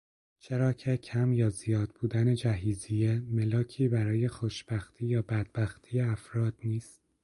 چرا 0.39 0.73
که 0.73 0.97
کم 0.97 1.33
یا 1.33 1.49
زیاد 1.49 1.89
بودن 1.89 2.35
جهیزیه 2.35 3.19
ملاکی 3.27 3.87
برای 3.87 4.27
خوشبختی 4.27 5.05
یا 5.05 5.21
بدبختی 5.21 5.99
افراد 6.01 6.53
نیست 6.63 7.01